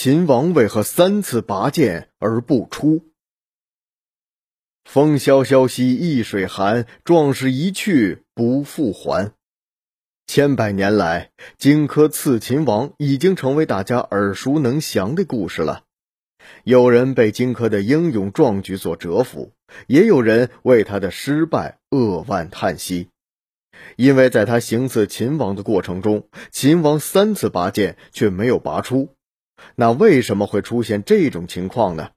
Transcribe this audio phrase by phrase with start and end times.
[0.00, 3.02] 秦王为何三次拔剑而不出？
[4.84, 9.32] 风萧萧兮易水寒，壮士一去不复还。
[10.24, 15.82] 千百年来，荆轲刺秦王已经成为大家耳熟能详的故事了。
[16.62, 19.50] 有人被荆轲的英勇壮举所折服，
[19.88, 23.08] 也有人为他的失败扼腕叹息。
[23.96, 29.16] 因为在他行刺秦王的过程中，秦王三次拔剑却没有拔出。
[29.74, 32.10] 那为什么会出现这种情况呢？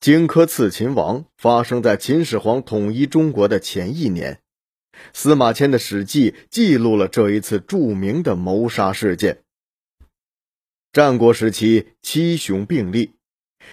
[0.00, 4.40] 荆轲刺秦王发生在秦始皇统一中国的前一年，
[5.12, 9.42] 司马迁的《史记》记录了这一次著名的谋杀事件。
[10.92, 13.14] 战国时期七雄并立，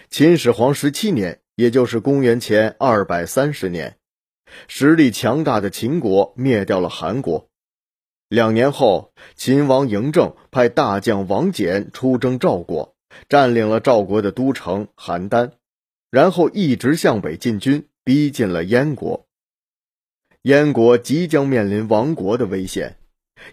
[0.10, 3.98] 秦始皇十七年，也就是公元前二百三十年，
[4.68, 7.48] 实力强大的秦国灭掉了韩国。
[8.28, 12.96] 两年后，秦王嬴政派大将王翦出征赵国，
[13.30, 15.52] 占领了赵国的都城邯郸。
[16.10, 19.28] 然后一直向北进军，逼近了燕国。
[20.42, 22.98] 燕国即将面临亡国的危险，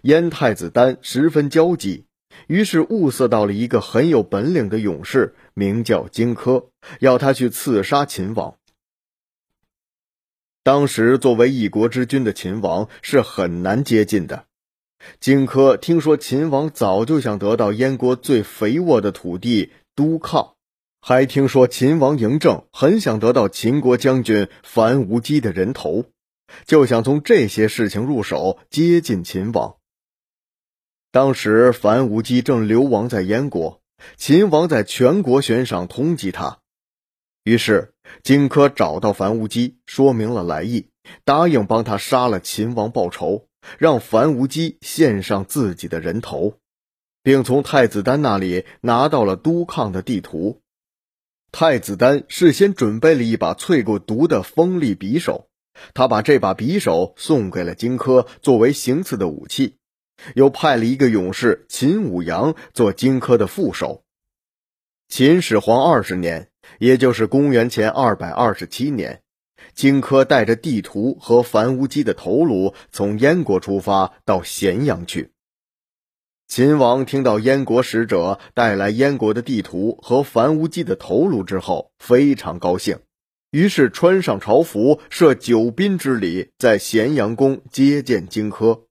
[0.02, 2.06] 燕太子丹十分焦急，
[2.46, 6.68] 于是物色到了一个很有本领的勇士，名叫荆轲，
[7.00, 8.56] 要他去刺杀秦王。
[10.62, 14.46] 当时作为一国之君的秦王是很难接近的。
[15.20, 20.54] 荆轲听说秦王早就想得到燕国最肥沃的土地都抗。
[21.00, 26.04] 还听说秦王嬴政很想得到秦国将军樊无机的人头，
[26.64, 29.74] 就想从这些事情入手接近秦王。
[31.10, 33.80] 当时樊无机正流亡在燕国，
[34.16, 36.60] 秦王在全国悬赏通缉他，
[37.42, 40.86] 于是荆轲找到樊无机，说明了来意，
[41.24, 43.48] 答应帮他杀了秦王报仇，
[43.78, 46.58] 让樊无机献上自己的人头，
[47.22, 50.60] 并从太子丹那里拿到了都抗的地图。
[51.52, 55.48] 太子丹事先准备了一把淬过毒的锋利匕首，
[55.94, 59.76] 他把这把匕首送给了荆轲作为行刺的武器，
[60.34, 64.02] 又派了一个勇士秦舞阳做荆轲的副手。
[65.08, 66.48] 秦始皇二十年，
[66.78, 69.20] 也就是公元前二百二十七年，
[69.74, 75.30] 荆轲带着地图和樊无机的头颅从燕国出发到咸阳去。
[76.48, 82.98] 秦王听到燕国使者带来燕国的地图和樊无机的头颅之后，非常高兴，
[83.50, 88.82] 于是穿上朝服，设九宾之礼，在咸阳宫接见荆轲。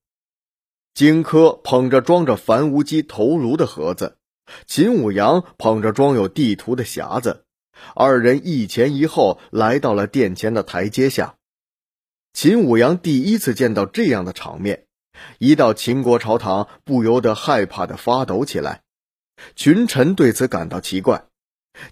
[0.96, 4.18] 荆轲捧着装着樊无机头颅的盒子，
[4.66, 7.46] 秦舞阳捧着装有地图的匣子，
[7.96, 11.36] 二人一前一后来到了殿前的台阶下。
[12.34, 14.86] 秦舞阳第一次见到这样的场面。
[15.38, 18.82] 一到秦国朝堂，不由得害怕的发抖起来。
[19.56, 21.26] 群臣对此感到奇怪，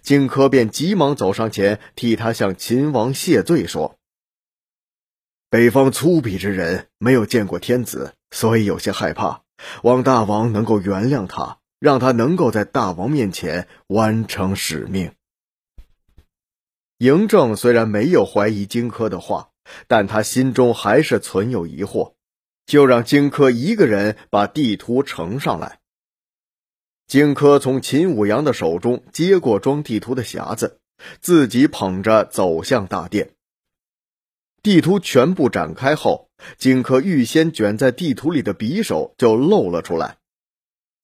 [0.02, 3.96] 荆轲便急忙走上前，替他向秦王谢罪，说
[5.50, 9.42] ：“北方粗鄙之人没有见过天子，所以有些害怕。
[9.82, 15.12] 望大王能够原谅他，让他能够在大王面前完成使命。”
[17.00, 19.48] 嬴政虽然没有怀疑荆轲的话，
[19.88, 22.12] 但他心中还是存有疑惑。
[22.66, 25.80] 就让荆轲一个人把地图呈上来。
[27.08, 30.78] 荆轲从秦舞阳的手中接过装地图的匣子，
[31.20, 33.32] 自己捧着走向大殿。
[34.62, 36.28] 地图全部展开后，
[36.58, 40.18] 荆轲预先卷在地图里的匕首就露了出来。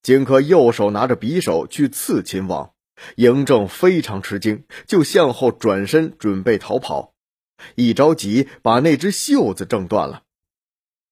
[0.03, 2.75] 荆轲右手拿着匕首去刺秦王，
[3.17, 7.12] 嬴政非常吃惊，就向后转身准备逃跑，
[7.75, 10.23] 一着急把那只袖子挣断了。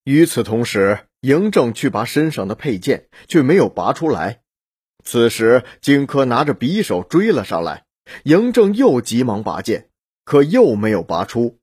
[0.05, 4.43] 与此同时，嬴政去拔身上的佩剑，却没有拔出来。
[5.05, 7.85] 此时，荆轲拿着匕首追了上来，
[8.25, 9.89] 嬴政又急忙拔剑，
[10.25, 11.59] 可又没有拔出。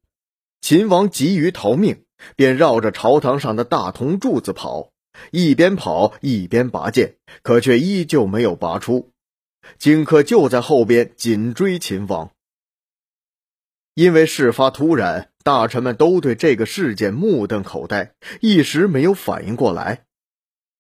[0.62, 2.04] 秦王急于逃命，
[2.36, 4.92] 便绕着朝堂上的大铜柱子跑，
[5.32, 9.12] 一边跑一边拔剑，可却依旧没有拔出。
[9.78, 12.32] 荆轲就在后边紧追秦王。
[13.94, 15.30] 因为事发突然。
[15.44, 20.04] 大臣们都对这个事件目瞪口呆，一时没有反应过来。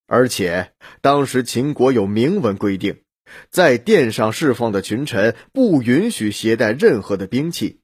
[0.05, 3.01] 而且当时秦国有明文规定，
[3.49, 7.79] 在殿上释放的群臣不允许携带任何的兵器，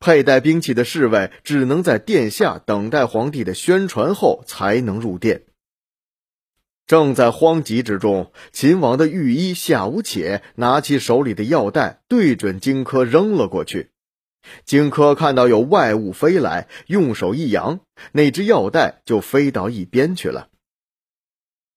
[0.00, 5.42] 佩戴兵器的侍卫只能在殿下等待皇帝的宣传后才能入殿。
[6.86, 13.90] 正在慌急之中，秦王的御医夏无且拿起手里的药袋，对准荆轲扔了过去。
[14.64, 17.80] 荆轲看到有外物飞来，用手一扬，
[18.12, 20.48] 那只药袋就飞到一边去了。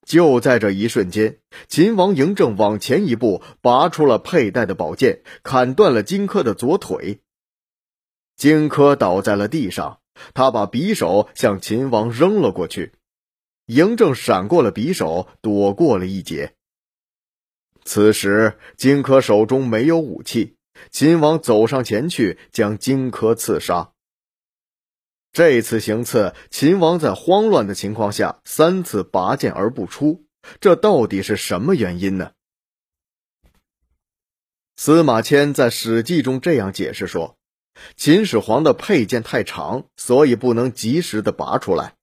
[0.05, 7.21] 就在这一瞬间，秦王嬴政往前一步，拔出了佩戴的宝剑，砍断了荆轲的左腿。
[8.35, 9.99] 荆轲倒在了地上，
[10.35, 12.93] 他把匕首向秦王扔了过去，
[13.69, 16.55] 嬴政闪过了匕首，躲过了一劫。
[17.85, 20.55] 此时，荆轲手中没有武器，
[20.89, 23.91] 秦王走上前去，将荆轲刺杀。
[25.31, 30.25] 这次行刺，秦王在慌乱的情况下三次拔剑而不出，
[30.59, 32.31] 这到底是什么原因呢？
[34.77, 37.37] 司马迁在《史记》中这样解释说
[37.95, 41.93] ：“秦始皇的佩剑太长，所以不能及时的拔出来。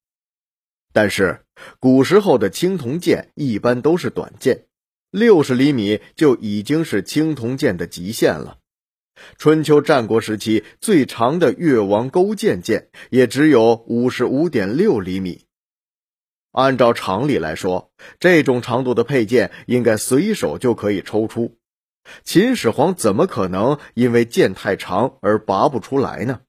[0.97, 1.43] 但是
[1.79, 4.65] 古时候的青铜剑一般都是短剑，
[5.11, 8.57] 六十厘米就已经是青铜剑的极限了。”
[9.37, 15.45] 春秋战国时期最长的越王勾践剑也只有五十五点六厘米。
[16.53, 21.59] 按照常理来说，这种长度的佩剑应该随手就可以抽出。
[22.25, 26.41] 秦始皇怎么可能因为剑太长而拔不出来呢？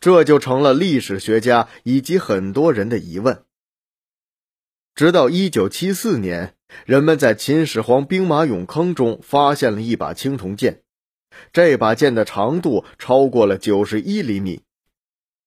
[0.00, 3.42] 这就成了历史学家以及很多人的疑问。
[4.94, 6.54] 直到一九七四年，
[6.84, 10.82] 人们在秦始皇兵马俑坑中发现了一把青铜剑。
[11.52, 14.62] 这把剑的长度超过了九十一厘米。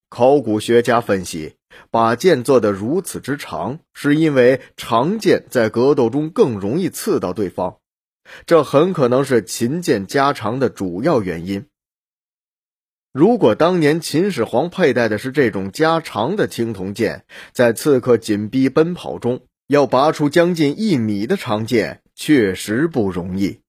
[0.09, 1.55] 考古学家分析，
[1.91, 7.77] 把剑做得如此之长，是因为长剑在格斗中更容易刺到对方，
[8.45, 11.67] 这很可能是秦剑加长的主要原因。
[13.17, 23.61] 如果当年秦始皇佩戴的是这种加长的青铜剑，在刺客紧逼奔跑中，要拔出将近一米的长剑，确实不容易。